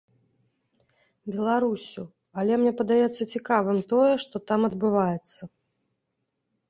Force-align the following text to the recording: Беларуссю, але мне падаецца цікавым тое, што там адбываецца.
Беларуссю, 1.33 2.03
але 2.43 2.53
мне 2.61 2.73
падаецца 2.81 3.29
цікавым 3.37 3.77
тое, 3.95 4.11
што 4.25 4.35
там 4.53 4.59
адбываецца. 4.69 5.41